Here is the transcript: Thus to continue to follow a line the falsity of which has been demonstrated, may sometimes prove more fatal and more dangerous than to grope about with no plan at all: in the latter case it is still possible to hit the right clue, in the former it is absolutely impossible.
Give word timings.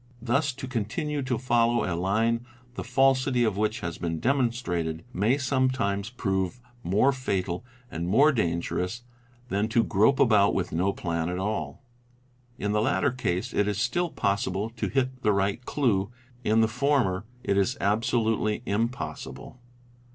Thus 0.19 0.51
to 0.53 0.67
continue 0.67 1.21
to 1.21 1.37
follow 1.37 1.83
a 1.85 1.93
line 1.95 2.43
the 2.73 2.83
falsity 2.83 3.43
of 3.43 3.55
which 3.55 3.81
has 3.81 3.99
been 3.99 4.19
demonstrated, 4.19 5.05
may 5.13 5.37
sometimes 5.37 6.09
prove 6.09 6.59
more 6.81 7.11
fatal 7.11 7.63
and 7.91 8.07
more 8.07 8.31
dangerous 8.31 9.03
than 9.49 9.67
to 9.67 9.83
grope 9.83 10.19
about 10.19 10.55
with 10.55 10.71
no 10.71 10.91
plan 10.91 11.29
at 11.29 11.37
all: 11.37 11.83
in 12.57 12.71
the 12.71 12.81
latter 12.81 13.11
case 13.11 13.53
it 13.53 13.67
is 13.67 13.77
still 13.77 14.09
possible 14.09 14.71
to 14.71 14.87
hit 14.87 15.21
the 15.21 15.33
right 15.33 15.63
clue, 15.65 16.09
in 16.43 16.61
the 16.61 16.67
former 16.67 17.25
it 17.43 17.55
is 17.55 17.77
absolutely 17.79 18.63
impossible. 18.65 19.59